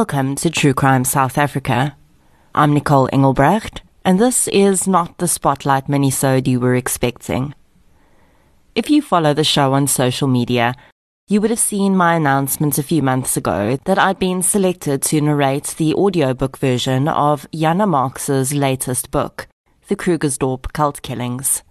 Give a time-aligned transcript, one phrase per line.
[0.00, 1.96] Welcome to True Crime South Africa.
[2.54, 7.54] I'm Nicole Engelbrecht, and this is not the Spotlight minisode you were expecting.
[8.74, 10.74] If you follow the show on social media,
[11.28, 15.20] you would have seen my announcement a few months ago that I'd been selected to
[15.22, 19.48] narrate the audiobook version of Jana Marx's latest book,
[19.88, 21.62] The Krugersdorp Cult Killings.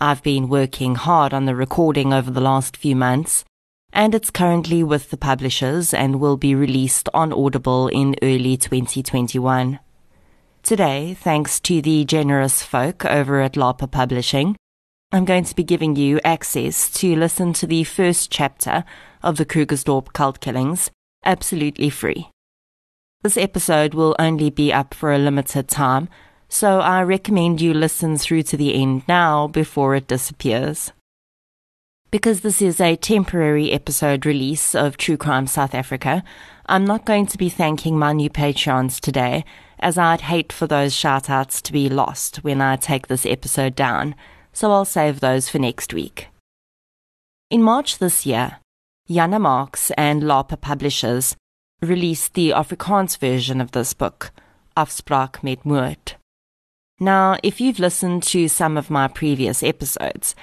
[0.00, 3.44] I've been working hard on the recording over the last few months,
[3.96, 9.80] and it's currently with the publishers and will be released on Audible in early 2021.
[10.62, 14.54] Today, thanks to the generous folk over at Lapa Publishing,
[15.12, 18.84] I'm going to be giving you access to listen to the first chapter
[19.22, 20.90] of the Krugersdorp cult killings
[21.24, 22.28] absolutely free.
[23.22, 26.10] This episode will only be up for a limited time,
[26.50, 30.92] so I recommend you listen through to the end now before it disappears.
[32.16, 36.24] Because this is a temporary episode release of True Crime South Africa,
[36.64, 39.44] I'm not going to be thanking my new Patreons today,
[39.78, 44.14] as I'd hate for those shoutouts to be lost when I take this episode down,
[44.54, 46.28] so I'll save those for next week.
[47.50, 48.60] In March this year,
[49.10, 51.36] Jana Marx and Lapa Publishers
[51.82, 54.30] released the Afrikaans version of this book,
[54.74, 56.14] Afspraak met Moord.
[56.98, 60.34] Now, if you've listened to some of my previous episodes,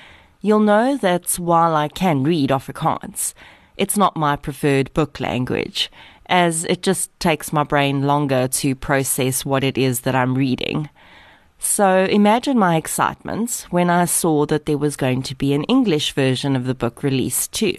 [0.44, 3.34] you'll know that while I can read Afrikaans,
[3.78, 5.90] it's not my preferred book language,
[6.28, 10.90] as it just takes my brain longer to process what it is that I'm reading.
[11.58, 16.12] So imagine my excitement when I saw that there was going to be an English
[16.12, 17.78] version of the book released too.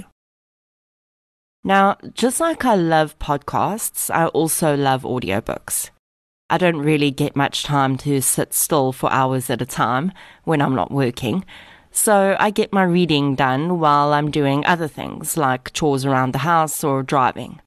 [1.62, 5.90] Now, just like I love podcasts, I also love audiobooks.
[6.48, 10.12] I don't really get much time to sit still for hours at a time
[10.44, 11.44] when I'm not working.
[11.96, 16.38] So I get my reading done while I'm doing other things like chores around the
[16.38, 17.60] house or driving.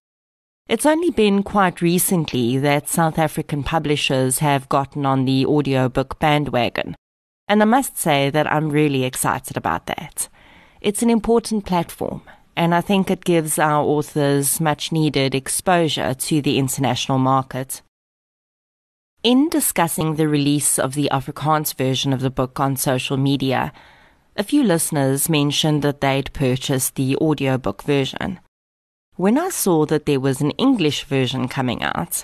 [0.68, 6.94] It's only been quite recently that South African publishers have gotten on the audiobook bandwagon.
[7.48, 10.28] And I must say that I'm really excited about that.
[10.82, 12.22] It's an important platform,
[12.54, 17.82] and I think it gives our authors much needed exposure to the international market.
[19.24, 23.72] In discussing the release of the Afrikaans version of the book on social media,
[24.38, 28.40] a few listeners mentioned that they'd purchased the audiobook version.
[29.16, 32.24] When I saw that there was an English version coming out,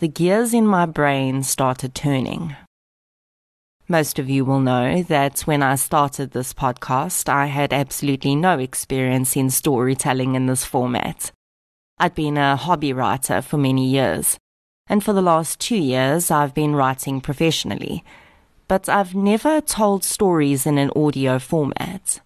[0.00, 2.56] the gears in my brain started turning.
[3.86, 8.58] Most of you will know that when I started this podcast, I had absolutely no
[8.58, 11.30] experience in storytelling in this format.
[11.98, 14.38] I'd been a hobby writer for many years,
[14.88, 18.02] and for the last two years I've been writing professionally,
[18.68, 22.20] but I've never told stories in an audio format.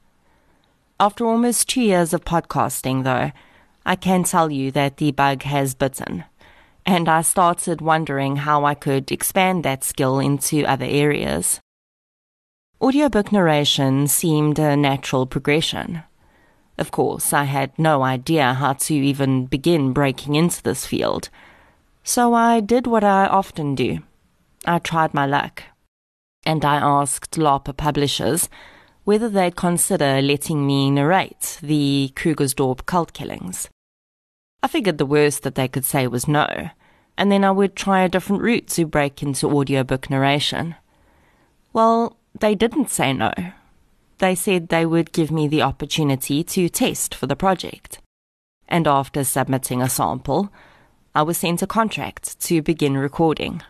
[1.00, 3.32] After almost two years of podcasting, though,
[3.86, 6.24] I can tell you that the bug has bitten,
[6.84, 11.60] and I started wondering how I could expand that skill into other areas.
[12.80, 16.02] Audiobook narration seemed a natural progression.
[16.76, 21.28] Of course, I had no idea how to even begin breaking into this field
[22.08, 23.98] so I did what I often do.
[24.64, 25.62] I tried my luck.
[26.48, 28.48] And I asked Lapa publishers
[29.04, 33.68] whether they'd consider letting me narrate the Krugersdorp cult killings.
[34.62, 36.70] I figured the worst that they could say was no,
[37.18, 40.74] and then I would try a different route to break into audiobook narration.
[41.74, 43.34] Well, they didn't say no.
[44.16, 47.98] They said they would give me the opportunity to test for the project.
[48.66, 50.50] And after submitting a sample,
[51.14, 53.60] I was sent a contract to begin recording.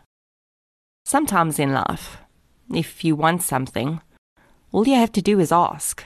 [1.05, 2.19] Sometimes in life,
[2.73, 4.01] if you want something,
[4.73, 6.05] all you have to do is ask.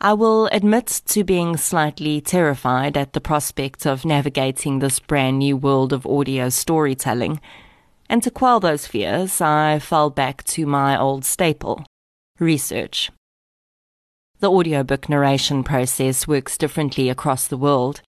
[0.00, 5.56] I will admit to being slightly terrified at the prospect of navigating this brand new
[5.56, 7.40] world of audio storytelling,
[8.08, 11.84] and to quell those fears, I fell back to my old staple
[12.38, 13.10] research.
[14.40, 18.00] The audiobook narration process works differently across the world,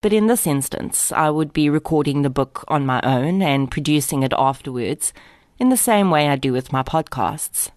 [0.00, 4.22] but in this instance, I would be recording the book on my own and producing
[4.22, 5.12] it afterwards
[5.58, 7.70] in the same way I do with my podcasts.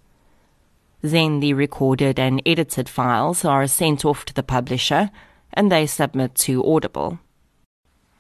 [1.02, 5.10] Then the recorded and edited files are sent off to the publisher
[5.54, 7.20] and they submit to Audible.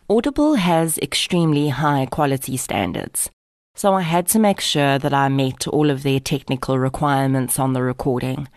[0.09, 3.29] Audible has extremely high quality standards,
[3.75, 7.73] so I had to make sure that I met all of their technical requirements on
[7.73, 8.47] the recording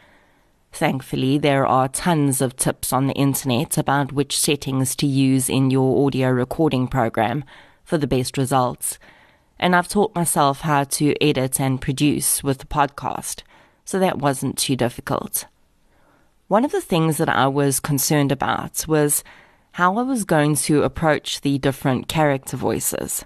[0.73, 5.71] Thankfully, there are tons of tips on the internet about which settings to use in
[5.71, 7.45] your audio recording program
[7.85, 8.99] for the best results.
[9.63, 13.43] And I've taught myself how to edit and produce with the podcast,
[13.85, 15.47] so that wasn't too difficult.
[16.49, 19.23] One of the things that I was concerned about was
[19.71, 23.25] how I was going to approach the different character voices.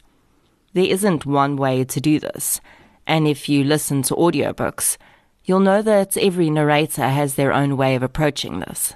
[0.74, 2.60] There isn't one way to do this,
[3.06, 4.98] and if you listen to audiobooks,
[5.46, 8.92] you'll know that every narrator has their own way of approaching this.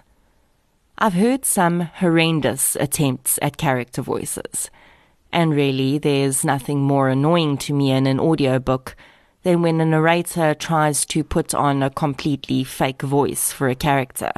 [0.98, 4.68] I've heard some horrendous attempts at character voices,
[5.32, 8.96] and really there's nothing more annoying to me in an audiobook
[9.42, 14.32] than when a narrator tries to put on a completely fake voice for a character.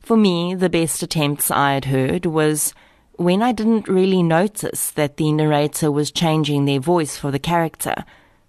[0.00, 2.74] For me, the best attempts I had heard was
[3.16, 8.04] when I didn't really notice that the narrator was changing their voice for the character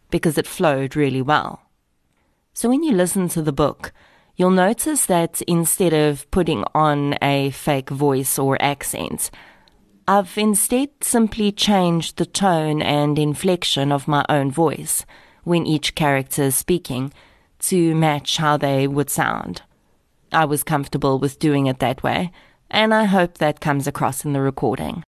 [0.09, 1.61] because it flowed really well.
[2.53, 3.91] So when you listen to the book,
[4.35, 9.29] you'll notice that instead of putting on a fake voice or accent,
[10.05, 15.05] I've instead simply changed the tone and inflection of my own voice
[15.45, 17.13] when each character is speaking
[17.59, 19.61] to match how they would sound.
[20.33, 22.31] I was comfortable with doing it that way,
[22.69, 25.03] and I hope that comes across in the recording.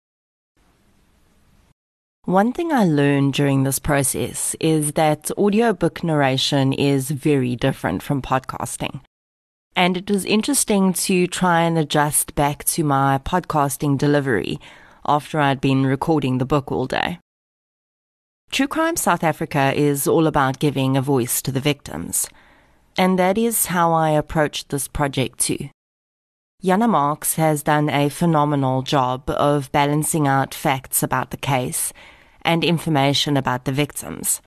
[2.26, 8.20] One thing I learned during this process is that audiobook narration is very different from
[8.20, 9.00] podcasting.
[9.74, 14.60] And it was interesting to try and adjust back to my podcasting delivery
[15.06, 17.18] after I'd been recording the book all day.
[18.50, 22.28] True Crime South Africa is all about giving a voice to the victims.
[22.98, 25.70] And that is how I approached this project too.
[26.62, 31.92] Jana Marx has done a phenomenal job of balancing out facts about the case
[32.42, 34.42] and information about the victims.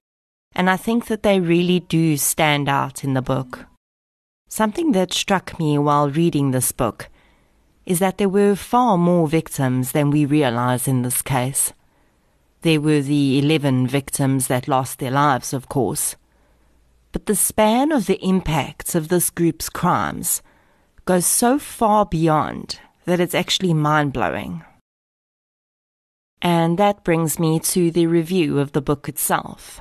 [0.56, 3.66] And I think that they really do stand out in the book.
[4.48, 7.10] Something that struck me while reading this book
[7.86, 11.74] is that there were far more victims than we realize in this case.
[12.62, 16.16] There were the 11 victims that lost their lives, of course.
[17.12, 20.42] But the span of the impacts of this group's crimes
[21.06, 24.64] goes so far beyond that it's actually mind blowing.
[26.42, 29.80] And that brings me to the review of the book itself.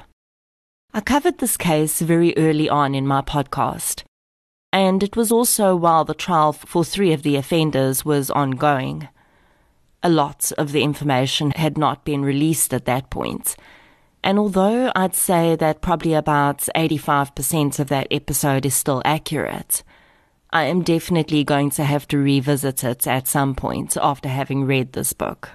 [0.93, 4.05] I covered this case very early on in my podcast,
[4.75, 9.09] and it was also while the trial for three of the offenders was ongoing
[10.05, 13.57] a lot of the information had not been released at that point.
[14.23, 19.83] And although I'd say that probably about 85% of that episode is still accurate,
[20.51, 24.93] I am definitely going to have to revisit it at some point after having read
[24.93, 25.51] this book.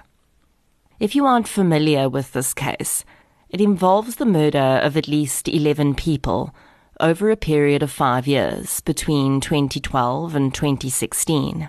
[0.98, 3.04] If you aren't familiar with this case,
[3.48, 6.52] it involves the murder of at least 11 people
[7.00, 11.68] over a period of five years between 2012 and 2016.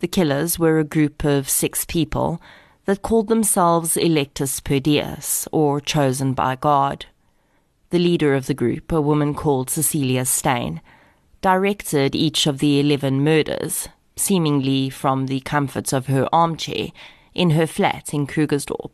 [0.00, 2.40] The killers were a group of six people
[2.84, 7.06] that called themselves Electus per Deus, or chosen by God.
[7.90, 10.80] The leader of the group, a woman called Cecilia Steyn,
[11.40, 16.88] directed each of the eleven murders, seemingly from the comforts of her armchair
[17.34, 18.92] in her flat in Krugersdorp.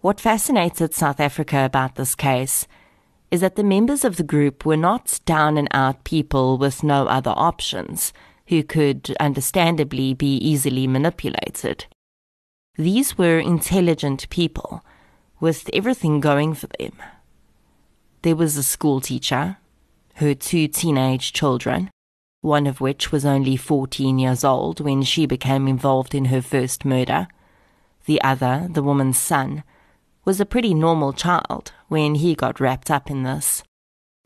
[0.00, 2.66] What fascinated South Africa about this case
[3.30, 7.06] is that the members of the group were not down and out people with no
[7.06, 8.12] other options–
[8.48, 11.86] who could understandably be easily manipulated.
[12.76, 14.82] These were intelligent people
[15.38, 16.94] with everything going for them.
[18.22, 19.58] There was a school teacher,
[20.14, 21.90] her two teenage children,
[22.40, 26.84] one of which was only 14 years old when she became involved in her first
[26.84, 27.28] murder.
[28.06, 29.62] The other, the woman's son,
[30.28, 33.64] was a pretty normal child when he got wrapped up in this,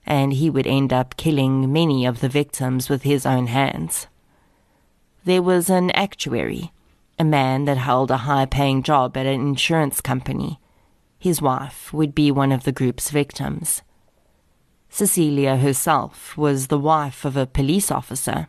[0.04, 4.08] and he would end up killing many of the victims with his own hands
[5.24, 6.72] there was an actuary,
[7.18, 10.58] a man that held a high paying job at an insurance company.
[11.18, 13.82] His wife would be one of the group's victims.
[14.88, 18.48] Cecilia herself was the wife of a police officer.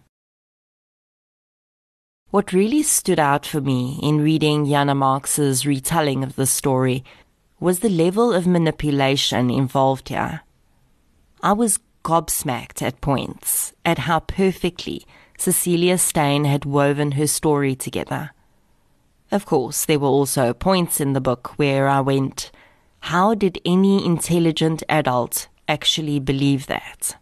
[2.31, 7.03] What really stood out for me in reading Jana Marx's retelling of the story
[7.63, 10.41] was the level of manipulation involved here.
[11.41, 15.05] I was gobsmacked at points at how perfectly
[15.38, 18.32] Cecilia Steyn had woven her story together.
[19.32, 22.51] Of course, there were also points in the book where I went,
[23.00, 27.15] How did any intelligent adult actually believe that?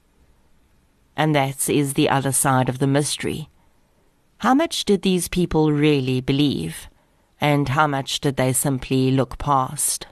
[1.16, 3.52] And that is the other side of the mystery.
[4.40, 6.90] How much did these people really believe?
[7.40, 10.08] And how much did they simply look past?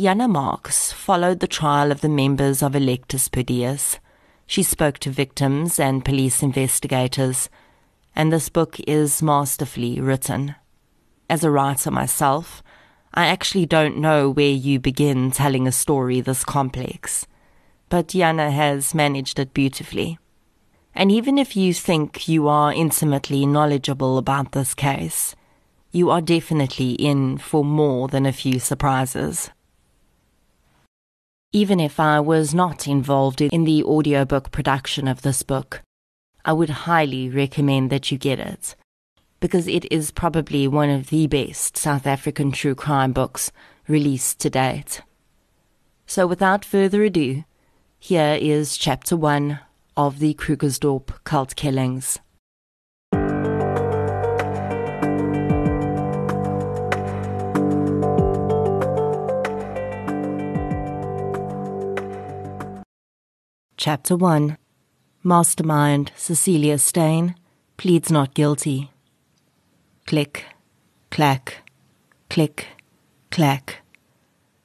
[0.00, 3.98] Jana Marx followed the trial of the members of Electus per Deus
[4.46, 7.50] she spoke to victims and police investigators,
[8.16, 10.54] and this book is masterfully written.
[11.28, 12.62] As a writer myself,
[13.12, 17.26] I actually don't know where you begin telling a story this complex,
[17.90, 20.18] but Jana has managed it beautifully.
[20.94, 25.36] And even if you think you are intimately knowledgeable about this case,
[25.92, 29.50] you are definitely in for more than a few surprises.
[31.52, 35.82] Even if I was not involved in the audiobook production of this book,
[36.44, 38.76] I would highly recommend that you get it,
[39.40, 43.50] because it is probably one of the best South African true crime books
[43.88, 45.02] released to date.
[46.06, 47.42] So without further ado,
[47.98, 49.58] here is chapter one
[49.96, 52.20] of the Krugersdorp cult killings.
[63.82, 64.58] Chapter 1
[65.24, 67.34] Mastermind Cecilia Steyn
[67.78, 68.90] pleads not guilty.
[70.06, 70.44] Click,
[71.10, 71.62] clack,
[72.28, 72.66] click,
[73.30, 73.80] clack.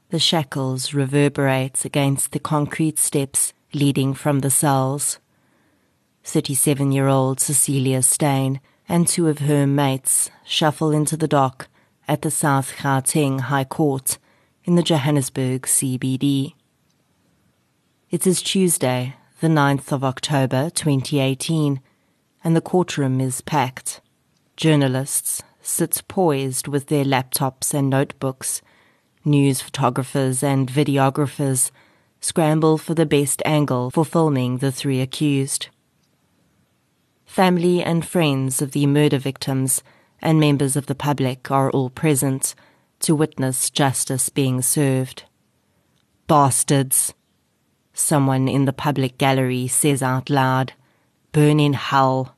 [0.10, 5.20] The shackles reverberate against the concrete steps leading from the cells.
[6.26, 11.70] 37 year old Cecilia Steyn and two of her mates shuffle into the dock
[12.06, 14.18] at the South Gauteng High Court
[14.66, 16.55] in the Johannesburg CBD.
[18.16, 21.82] It is Tuesday, the 9th of October 2018,
[22.46, 24.00] and the courtroom is packed.
[24.56, 28.62] Journalists sit poised with their laptops and notebooks.
[29.26, 31.72] News photographers and videographers
[32.22, 35.68] scramble for the best angle for filming the three accused.
[37.26, 39.84] Family and friends of the murder victims
[40.22, 42.56] and members of the public are all present
[43.00, 45.24] to witness justice being served.
[46.28, 47.14] Bastards!
[47.98, 50.74] Someone in the public gallery says out loud,
[51.32, 52.36] Burn in hell.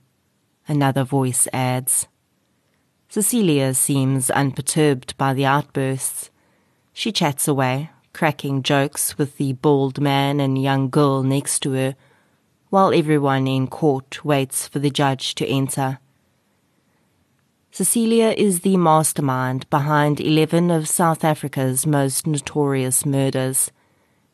[0.68, 2.08] Another voice adds.
[3.10, 6.30] Cecilia seems unperturbed by the outbursts.
[6.94, 11.96] She chats away, cracking jokes with the bald man and young girl next to her,
[12.70, 15.98] while everyone in court waits for the judge to enter.
[17.72, 23.72] Cecilia is the mastermind behind 11 of South Africa's most notorious murders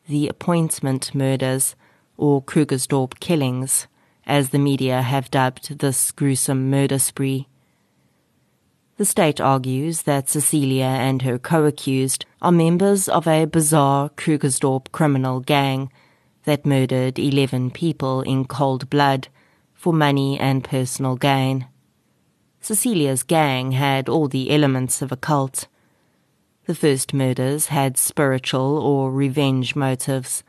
[0.08, 1.74] the appointment murders,
[2.16, 3.86] or Krugersdorp killings,
[4.26, 7.48] as the media have dubbed this gruesome murder spree.
[8.96, 15.40] The state argues that Cecilia and her co-accused are members of a bizarre Krugersdorp criminal
[15.40, 15.90] gang
[16.44, 19.28] that murdered 11 people in cold blood
[19.72, 21.66] for money and personal gain.
[22.60, 25.66] Cecilia's gang had all the elements of a cult.
[26.66, 30.42] The first murders had spiritual or revenge motives,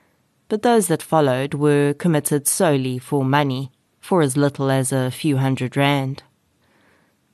[0.48, 5.38] but those that followed were committed solely for money, for as little as a few
[5.38, 6.24] hundred rand.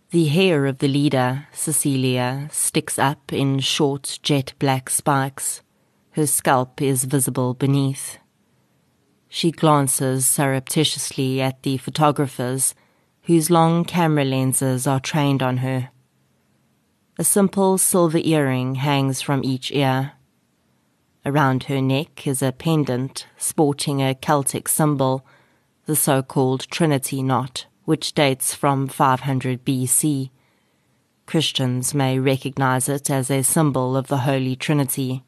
[0.10, 5.62] The hair of the leader, Cecilia, sticks up in short jet black spikes.
[6.12, 8.18] Her scalp is visible beneath.
[9.30, 12.74] She glances surreptitiously at the photographers,
[13.24, 15.92] whose long camera lenses are trained on her.
[17.22, 20.14] A simple silver earring hangs from each ear.
[21.24, 25.24] Around her neck is a pendant sporting a Celtic symbol,
[25.86, 30.32] the so called Trinity knot, which dates from 500 BC.
[31.28, 35.24] Christians may recognize it as a symbol of the Holy Trinity.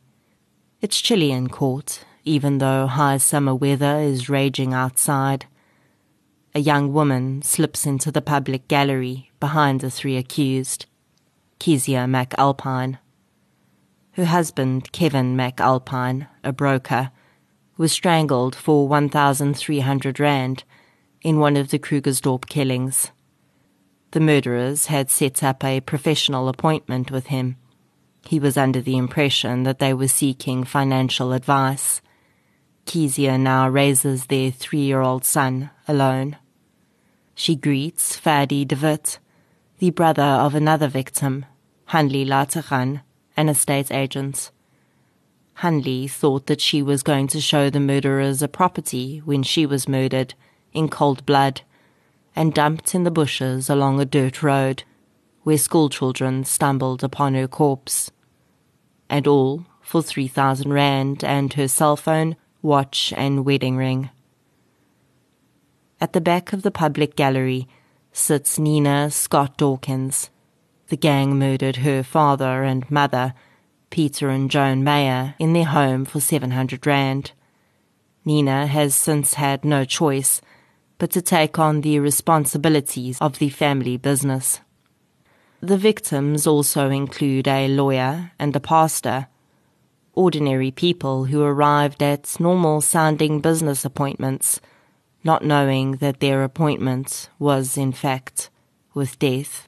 [0.82, 5.46] It's chilly in court, even though high summer weather is raging outside.
[6.56, 10.88] A young woman slips into the public gallery behind the three accused.
[11.60, 13.00] Kezia McAlpine.
[14.12, 17.12] Her husband, Kevin McAlpine, a broker,
[17.78, 20.64] was strangled for 1,300 rand
[21.22, 23.12] in one of the Krugersdorp killings.
[24.12, 27.58] The murderers had set up a professional appointment with him.
[28.28, 32.02] He was under the impression that they were seeking financial advice.
[32.86, 36.38] Kezia now raises their three year old son alone.
[37.34, 39.18] She greets Fadi de Wit,
[39.84, 41.46] the brother of another victim
[41.90, 43.02] Hanli Lategan,
[43.36, 44.50] an estate agent.
[45.58, 49.86] Hanli thought that she was going to show the murderers a property when she was
[49.86, 50.36] murdered
[50.72, 51.64] in cold blood
[52.34, 54.86] and dumped in the bushes along a dirt road
[55.42, 58.10] where schoolchildren stumbled upon her corpse.
[59.10, 64.12] And all for 3,000 rand and her cell phone, watch, and wedding ring.
[66.00, 67.68] At the back of the public gallery
[68.14, 70.30] sits Nina Scott Dawkins,
[70.88, 73.34] the gang murdered her father and mother,
[73.90, 77.32] Peter and Joan Mayer, in their home for 700 Rand.
[78.24, 80.40] Nina has since had no choice
[81.00, 84.62] but to take on the responsibilities of the family business.
[85.60, 89.28] The victims also include a lawyer and a pastor,
[90.14, 94.62] ordinary people who arrived at normal sounding business appointments,
[95.24, 98.50] not knowing that their appointment was, in fact,
[98.94, 99.68] with death.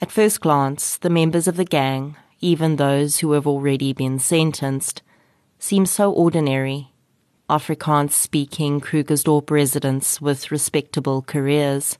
[0.00, 5.02] At first glance, the members of the gang, even those who have already been sentenced,
[5.58, 6.92] seem so ordinary.
[7.48, 11.98] Afrikaans speaking Krugersdorp residents with respectable careers,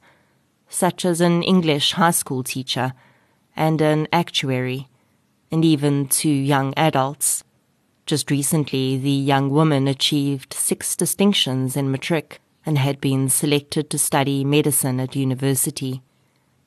[0.69, 2.93] such as an English high school teacher
[3.55, 4.89] and an actuary,
[5.51, 7.45] and even two young adults.
[8.07, 13.99] Just recently, the young woman achieved six distinctions in matric and had been selected to
[13.99, 16.03] study medicine at university.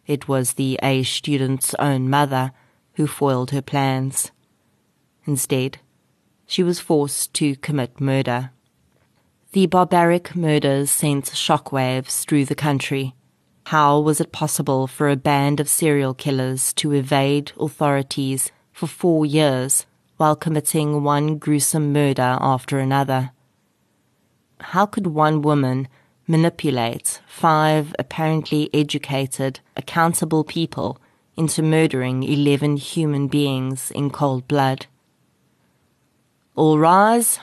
[0.05, 2.51] It was the A student's own mother
[2.95, 4.31] who foiled her plans.
[5.25, 5.77] Instead,
[6.45, 8.51] she was forced to commit murder.
[9.53, 13.15] The barbaric murders sent shockwaves through the country.
[13.67, 19.25] How was it possible for a band of serial killers to evade authorities for four
[19.25, 19.85] years
[20.19, 23.31] while committing one gruesome murder after another?
[24.59, 25.87] How could one woman
[26.27, 31.01] manipulate five apparently educated, accountable people
[31.35, 34.85] into murdering 11 human beings in cold blood.
[36.53, 37.39] All rise,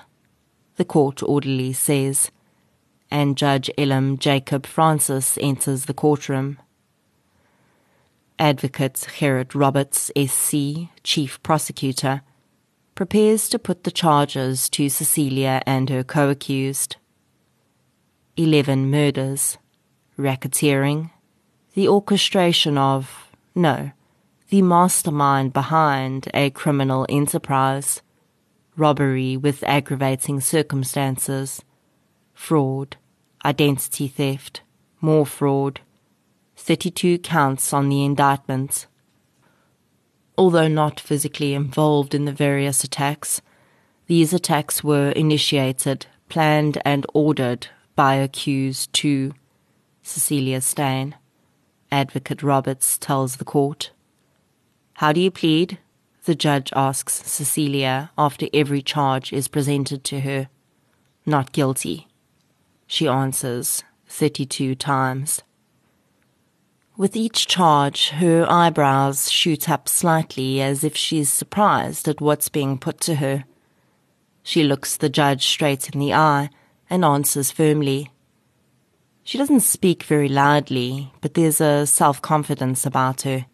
[0.77, 2.31] the court orderly says,
[3.11, 6.59] and Judge Ellem Jacob Francis enters the courtroom.
[8.39, 12.21] Advocate Gerrit Roberts, SC, Chief Prosecutor,
[12.97, 16.97] prepares to put the charges to Cecilia and her co accused.
[18.37, 19.59] 11 murders,
[20.19, 21.11] racketeering,
[21.75, 23.93] the orchestration of, no,
[24.49, 28.01] the mastermind behind a criminal enterprise,
[28.77, 31.63] robbery with aggravating circumstances,
[32.33, 32.97] fraud,
[33.45, 34.63] identity theft,
[35.01, 35.81] more fraud,
[36.57, 38.87] 32 counts on the indictment.
[40.39, 43.41] Although not physically involved in the various attacks,
[44.07, 49.33] these attacks were initiated, planned, and ordered by accused two
[50.03, 51.15] Cecilia Steyn.
[51.91, 53.91] Advocate Roberts tells the court.
[54.95, 55.79] How do you plead?
[56.25, 60.49] The judge asks Cecilia after every charge is presented to her.
[61.25, 62.09] Not guilty.
[62.87, 65.43] She answers 32 times.
[66.99, 72.79] With each charge, her eyebrows shoot up slightly as if she's surprised at what's being
[72.79, 73.45] put to her.
[74.43, 76.49] She looks the judge straight in the eye
[76.89, 78.13] and answers firmly.
[79.25, 83.45] She doesn't speak very loudly, but there's a self confidence about her.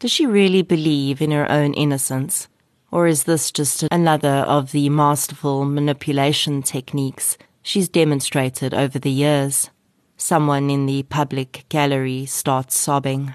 [0.00, 2.48] Does she really believe in her own innocence?
[2.90, 9.70] Or is this just another of the masterful manipulation techniques she's demonstrated over the years?
[10.22, 13.34] Someone in the public gallery starts sobbing.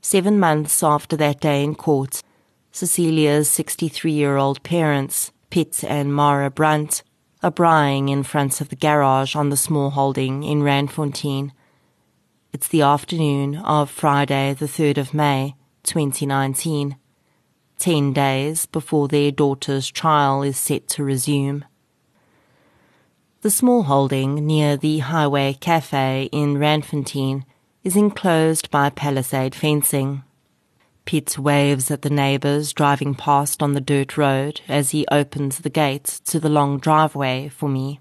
[0.00, 2.22] Seven months after that day in court,
[2.70, 7.02] Cecilia's 63 year old parents Piet and Mara Brunt
[7.42, 11.50] are braaiing in front of the garage on the small holding in Randfontein.
[12.52, 16.96] It's the afternoon of Friday, the 3rd of May, 2019,
[17.76, 21.64] ten days before their daughter's trial is set to resume.
[23.42, 27.42] The small holding near the Highway Cafe in Randfontein
[27.82, 30.22] is enclosed by palisade fencing.
[31.06, 35.70] Piet waves at the neighbours driving past on the dirt road as he opens the
[35.70, 37.98] gate to the long driveway for me.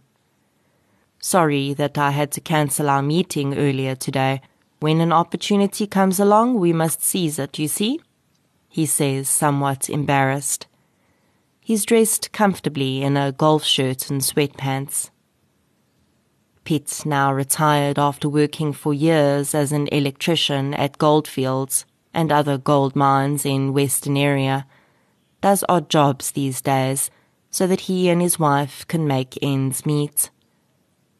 [1.19, 4.43] Sorry that I had to cancel our meeting earlier today.
[4.79, 7.99] When an opportunity comes along, we must seize it, you see?
[8.69, 10.67] He says, somewhat embarrassed.
[11.61, 15.09] He's dressed comfortably in a golf shirt and sweatpants.
[16.71, 22.95] Piet's now retired after working for years as an electrician at Goldfields and other gold
[22.95, 24.63] mines in Westonaria,
[25.41, 27.11] does odd jobs these days
[27.49, 30.29] so that he and his wife can make ends meet.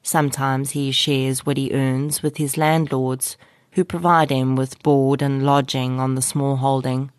[0.01, 3.35] Sometimes he shares what he earns with his landlords,
[3.71, 7.11] who provide him with board and lodging on the small holding.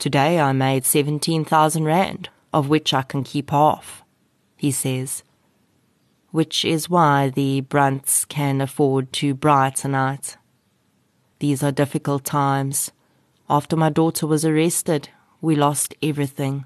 [0.00, 4.02] Today I made 17,000 rand, of which I can keep half,
[4.56, 5.22] he says.
[6.32, 10.38] Which is why the Brunts can afford to braai tonight.
[11.38, 12.90] These are difficult times.
[13.50, 15.10] After my daughter was arrested,
[15.42, 16.64] we lost everything.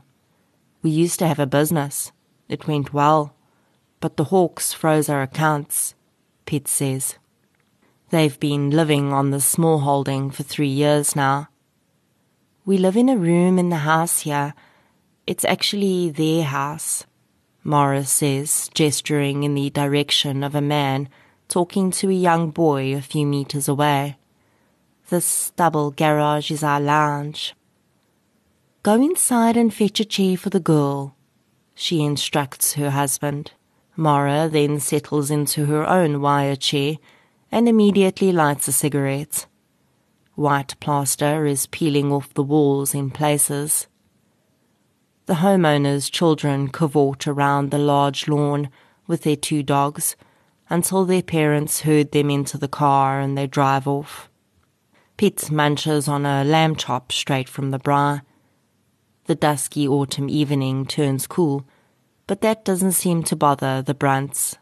[0.82, 2.12] We used to have a business.
[2.48, 3.34] It went well.
[3.98, 5.94] But the Hawks froze our accounts,
[6.44, 7.16] Piet says.
[8.10, 11.48] They've been living on the small holding for three years now.
[12.64, 14.54] We live in a room in the house here.
[15.26, 17.04] It's actually their house,
[17.66, 21.08] Mara says, gesturing in the direction of a man
[21.48, 24.18] talking to a young boy a few meters away.
[25.08, 27.56] This double garage is our lounge.
[28.84, 31.16] Go inside and fetch a chair for the girl,
[31.74, 33.50] she instructs her husband.
[33.96, 36.98] Mara then settles into her own wire chair
[37.50, 39.46] and immediately lights a cigarette.
[40.36, 43.88] White plaster is peeling off the walls in places.
[45.26, 48.68] The homeowner's children cavort around the large lawn
[49.08, 50.14] with their two dogs
[50.70, 54.30] until their parents herd them into the car and they drive off.
[55.16, 58.22] Piet munches on a lamb chop straight from the braai.
[59.24, 61.66] The dusky autumn evening turns cool,
[62.28, 64.56] but that doesn't seem to bother the Brunts.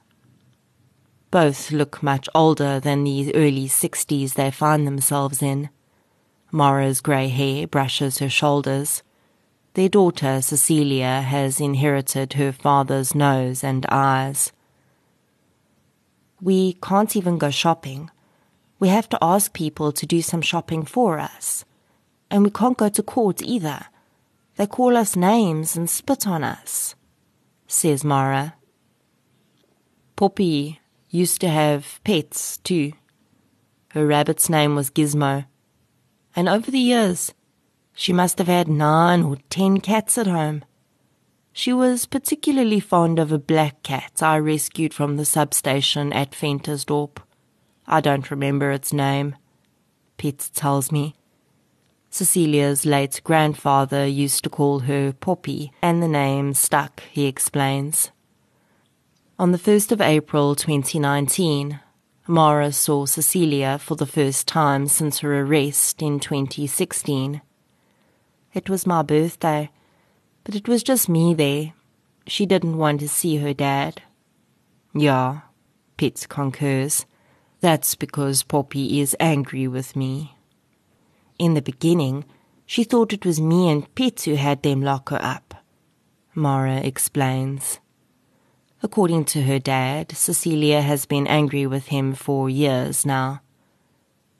[1.31, 5.69] Both look much older than the early sixties they find themselves in.
[6.51, 9.03] Mara's grey hair brushes her shoulders.
[9.75, 14.53] Their daughter, Cecilia, has inherited her father's nose and eyes.
[16.41, 18.11] We can't even go shopping.
[18.79, 21.65] We have to ask people to do some shopping for us.
[22.31, 23.87] And we can't go to court either.
[24.57, 26.95] They call us names and spit on us,
[27.67, 28.55] says Mara.
[30.15, 32.93] Poppy used to have pets too.
[33.89, 35.47] Her rabbit's name was Gizmo.
[36.37, 37.33] And over the years,
[37.95, 40.65] she must have had nine or ten cats at home.
[41.53, 47.19] She was particularly fond of a black cat I rescued from the substation at Ventersdorp.
[47.87, 49.37] I don't remember its name.
[50.17, 51.15] Piet tells me.
[52.11, 58.11] Cecilia's late grandfather used to call her Poppy, and the name stuck, he explains.
[59.39, 61.81] On the 1st of April 2019,
[62.27, 67.43] Mara saw Cecilia for the first time since her arrest in 2016.
[68.55, 69.71] It was my birthday,
[70.45, 71.73] but it was just me there.
[72.29, 74.03] She didn't want to see her dad.
[74.95, 75.41] Yeah,
[75.97, 77.05] Pitts concurs.
[77.61, 80.37] That's because Poppy is angry with me.
[81.37, 82.25] In the beginning,
[82.65, 85.55] she thought it was me and Pitts who had them lock her up.
[86.35, 87.81] Mara explains.
[88.83, 93.41] According to her dad, Cecilia has been angry with him for years now.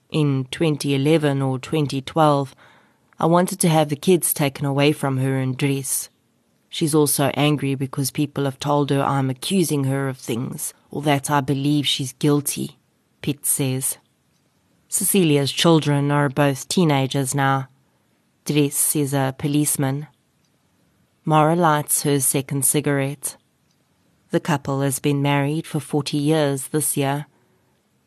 [0.09, 2.55] In 2011 or 2012,
[3.19, 6.09] I wanted to have the kids taken away from her and Dries.
[6.67, 11.31] She's also angry because people have told her I'm accusing her of things, or that
[11.31, 12.77] I believe she's guilty,
[13.21, 13.97] Pitt says.
[14.89, 17.69] Cecilia's children are both teenagers now.
[18.43, 20.07] Dries is a policeman.
[21.23, 23.37] Mara lights her second cigarette.
[24.31, 27.27] The couple has been married for 40 years this year.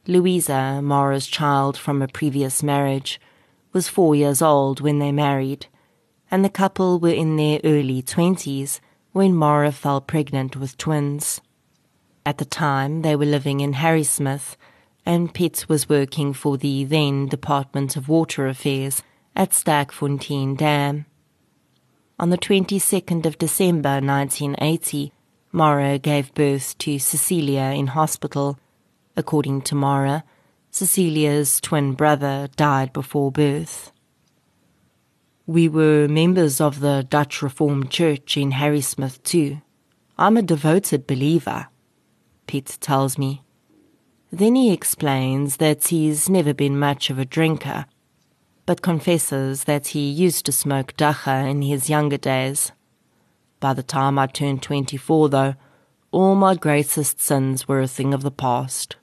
[0.06, 3.18] Louisa, Mara's child from a previous marriage,
[3.78, 5.68] was four years old when they married,
[6.32, 8.80] and the couple were in their early 20s
[9.12, 11.40] when Mara fell pregnant with twins.
[12.26, 14.56] At the time, they were living in Harrismith,
[15.06, 19.00] and Pitts was working for the then Department of Water Affairs
[19.36, 21.06] at Sterkfontein Dam.
[22.18, 25.12] On the 22nd of December 1980,
[25.52, 28.58] Mara gave birth to Cecilia in hospital.
[29.16, 30.24] According to Mara,
[30.78, 33.90] Cecilia's twin brother died before birth.
[35.44, 39.60] We were members of the Dutch Reformed Church in Harrismith too.
[40.16, 41.66] I'm a devoted believer,
[42.46, 43.42] Piet tells me.
[44.30, 47.86] Then he explains that he's never been much of a drinker,
[48.64, 52.70] but confesses that he used to smoke dagga in his younger days.
[53.58, 55.54] By the time I turned 24, though,
[56.12, 58.94] all my greatest sins were a thing of the past,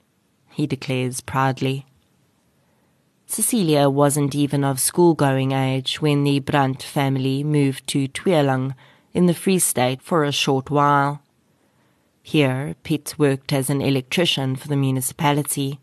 [0.56, 1.84] he declares proudly.
[3.26, 8.74] Cecilia wasn't even of school-going age when the Brandt family moved to Tweeling
[9.12, 11.20] in the Free State for a short while.
[12.22, 15.78] Here, Piet worked as an electrician for the municipality.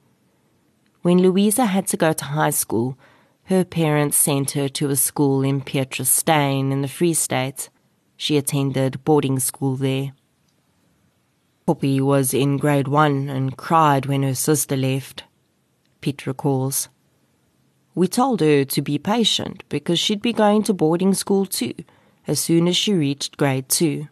[1.03, 2.97] When Louisa had to go to high school,
[3.43, 7.69] her parents sent her to a school in Pietermaritzburg in the Free State.
[8.17, 10.13] She attended boarding school there.
[11.65, 15.23] Poppy was in grade one and cried when her sister left.
[16.01, 16.89] Piet recalls.
[17.95, 21.73] We told her to be patient because she'd be going to boarding school too
[22.27, 24.07] as soon as she reached grade two.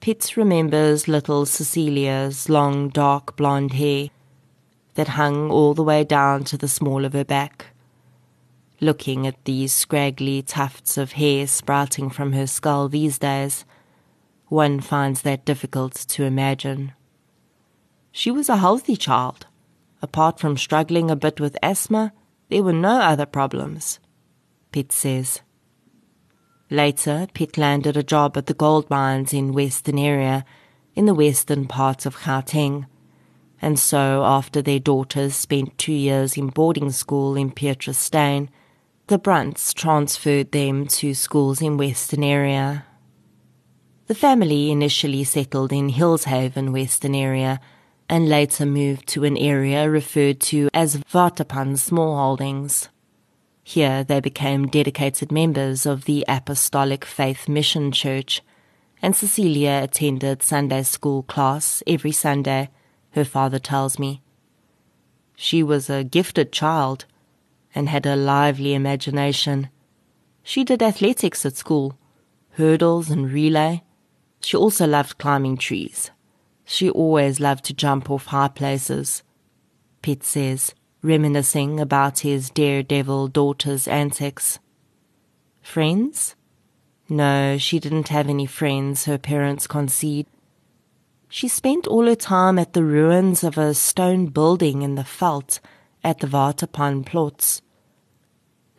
[0.00, 4.08] Piet remembers little Cecilia's long dark blonde hair
[4.94, 7.66] that hung all the way down to the small of her back.
[8.80, 13.64] Looking at these scraggly tufts of hair sprouting from her skull these days,
[14.54, 16.92] one finds that difficult to imagine.
[18.12, 19.46] She was a healthy child.
[20.00, 22.12] Apart from struggling a bit with asthma,
[22.50, 23.98] there were no other problems,
[24.70, 25.40] Pitt says.
[26.70, 30.44] Later, Pitt landed a job at the gold mines in Westonaria,
[30.94, 32.86] in the western parts of Gauteng.
[33.60, 38.48] And so, after their daughters spent two years in boarding school in Pietermaritzburg,
[39.08, 42.84] the Brunts transferred them to schools in Westonaria.
[44.06, 47.58] The family initially settled in Hillshaven, Westonaria,
[48.06, 52.88] and later moved to an area referred to as Waterpan Smallholdings.
[53.62, 58.42] Here they became dedicated members of the Apostolic Faith Mission Church,
[59.00, 62.68] and Cecilia attended Sunday school class every Sunday,
[63.12, 64.20] her father tells me.
[65.34, 67.06] She was a gifted child
[67.74, 69.70] and had a lively imagination.
[70.42, 71.98] She did athletics at school,
[72.50, 73.82] hurdles and relay.
[74.44, 76.10] She also loved climbing trees.
[76.66, 79.22] She always loved to jump off high places.
[80.02, 84.58] Pitt says, reminiscing about his daredevil daughter's antics.
[85.62, 86.36] Friends?
[87.08, 90.26] No, she didn't have any friends, her parents concede.
[91.30, 95.58] She spent all her time at the ruins of a stone building in the veld
[96.02, 97.62] at the Waterpan plots.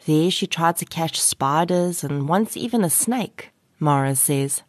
[0.06, 3.50] There she tried to catch spiders and once even a snake,
[3.80, 4.62] Mara says.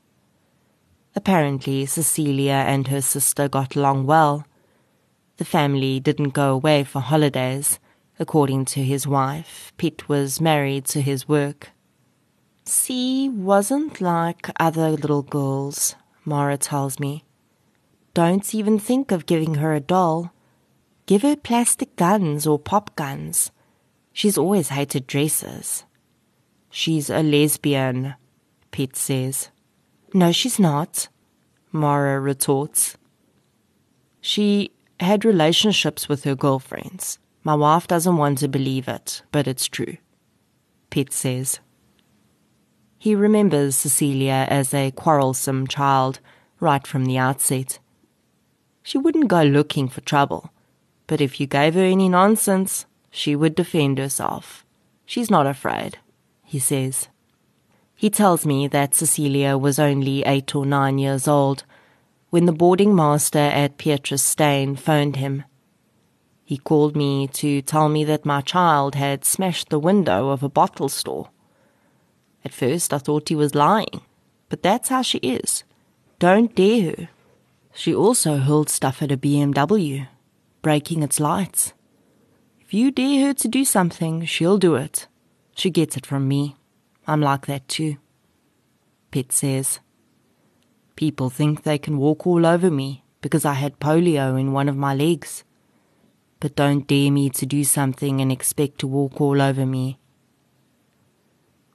[1.16, 4.46] Apparently, Cecilia and her sister got along well.
[5.38, 7.79] The family didn't go away for holidays.
[8.18, 11.70] According to his wife, Pitt was married to his work.
[12.64, 17.24] C wasn't like other little girls, Mara tells me.
[18.12, 20.33] Don't even think of giving her a doll.
[21.07, 23.50] Give her plastic guns or pop guns.
[24.12, 25.85] She's always hated dresses.
[26.70, 28.14] She's a lesbian,
[28.70, 29.50] Pitt says.
[30.16, 31.09] No, she's not,
[31.72, 32.96] Mara retorts.
[34.22, 37.18] She had relationships with her girlfriends.
[37.44, 39.98] My wife doesn't want to believe it, but it's true,
[40.88, 41.61] Pitt says.
[42.96, 46.20] He remembers Cecilia as a quarrelsome child
[46.61, 47.79] right from the outset.
[48.83, 50.50] She wouldn't go looking for trouble,
[51.07, 54.64] but if you gave her any nonsense, she would defend herself.
[55.05, 55.98] She's not afraid,
[56.42, 57.09] he says.
[57.98, 61.64] He tells me that Cecilia was only eight or nine years old
[62.28, 65.44] when the boarding master at Petrus Steyn phoned him.
[66.44, 70.48] He called me to tell me that my child had smashed the window of a
[70.50, 71.30] bottle store.
[72.44, 74.02] At first I thought he was lying,
[74.50, 75.64] but that's how she is.
[76.18, 77.09] Don't dare her.
[77.72, 80.06] She also hurled stuff at a BMW,
[80.61, 81.72] breaking its lights.
[82.61, 85.09] If you dare her to do something, she'll do it.
[85.54, 86.56] She gets it from me.
[87.07, 87.97] I'm like that too.
[89.11, 89.81] Pitt says.
[90.97, 94.77] People think they can walk all over me because I had polio in one of
[94.77, 95.45] my legs.
[96.40, 99.99] But don't dare me to do something and expect to walk all over me.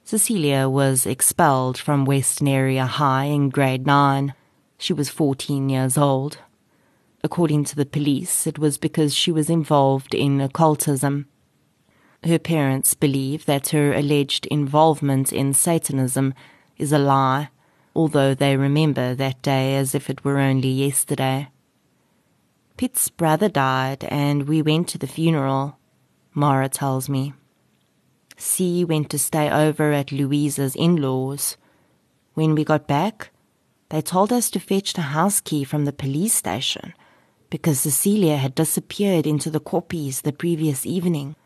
[0.04, 4.34] Cecilia was expelled from Westonaria High in grade 9.
[4.76, 6.38] She was 14 years old.
[7.24, 11.28] According to the police, it was because she was involved in occultism.
[12.24, 16.34] Her parents believe that her alleged involvement in Satanism
[16.78, 17.50] is a lie,
[17.96, 21.48] although they remember that day as if it were only yesterday.
[22.76, 25.78] Pitt's brother died, and we went to the funeral,
[26.32, 27.34] Mara tells me.
[28.36, 31.56] C went to stay over at Louisa's in laws.
[32.34, 33.30] When we got back,
[33.90, 36.94] they told us to fetch the house key from the police station
[37.50, 41.36] because Cecilia had disappeared into the koppies the previous evening.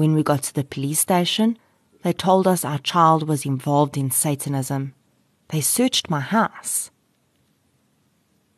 [0.00, 1.58] When we got to the police station,
[2.04, 4.94] they told us our child was involved in Satanism.
[5.50, 6.90] They searched my house.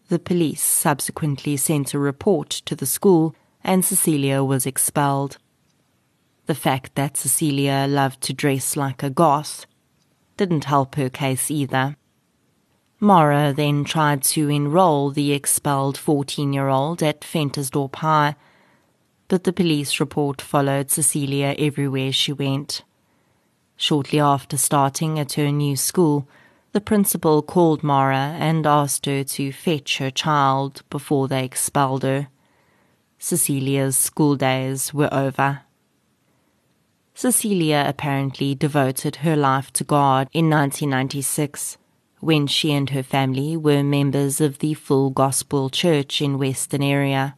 [0.09, 5.38] The police subsequently sent a report to the school and Cecilia was expelled.
[6.46, 9.66] The fact that Cecilia loved to dress like a goth
[10.37, 11.96] didn't help her case either.
[13.00, 18.37] Mara then tried to enroll the expelled 14 year old at Ventersdorp High
[19.33, 22.83] but the police report followed Cecilia everywhere she went.
[23.79, 26.29] Shortly after starting at her new school,
[26.73, 32.29] the principal called Mara and asked her to fetch her child before they expelled her.
[33.18, 35.62] Cecilia's school days were over.
[37.14, 41.79] Cecilia apparently devoted her life to God in 1996
[42.21, 47.33] when she and her family were members of the Full Gospel Church in Westonaria.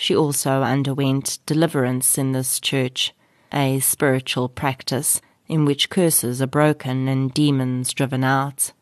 [0.00, 3.12] She also underwent deliverance in this church,
[3.52, 8.72] a spiritual practice in which curses are broken and demons driven out.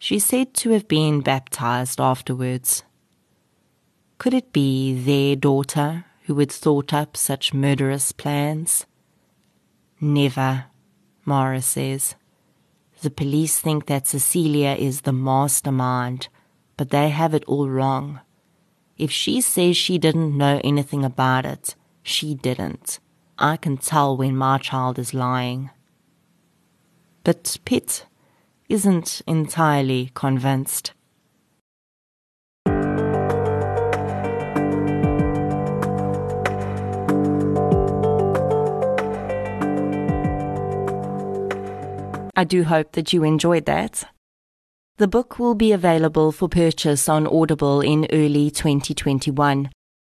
[0.00, 2.82] She's said to have been baptized afterwards.
[4.18, 8.84] Could it be their daughter who had thought up such murderous plans?
[10.00, 10.64] Never,
[11.24, 12.16] Mara says.
[13.00, 16.26] The police think that Cecilia is the mastermind,
[16.76, 18.20] but they have it all wrong.
[19.02, 23.00] If she says she didn't know anything about it, she didn't.
[23.36, 25.70] I can tell when my child is lying.
[27.24, 28.06] But, Pitt,
[28.68, 30.92] isn't entirely convinced.
[42.36, 44.04] I do hope that you enjoyed that.
[44.98, 49.70] The book will be available for purchase on Audible in early 2021,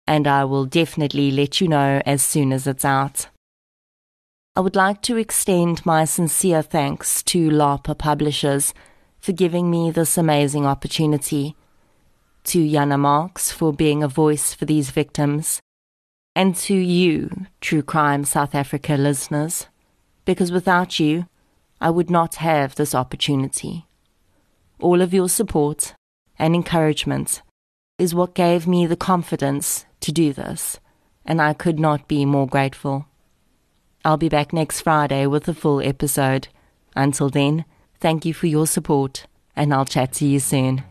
[0.07, 3.27] and I will definitely let you know as soon as it's out.
[4.55, 8.73] I would like to extend my sincere thanks to LAPA Publishers
[9.19, 11.55] for giving me this amazing opportunity,
[12.45, 15.59] to Jana Marks for being a voice for these victims,
[16.35, 19.67] and to you, True Crime South Africa listeners,
[20.25, 21.27] because without you,
[21.79, 23.85] I would not have this opportunity.
[24.83, 25.95] All of your support
[26.37, 27.41] and encouragement
[27.97, 30.77] is what gave me the confidence to do this,
[31.25, 33.05] and I could not be more grateful.
[34.03, 36.49] I'll be back next Friday with a full episode.
[36.97, 37.63] Until then,
[38.01, 40.83] thank you for your support, and I'll chat to you soon.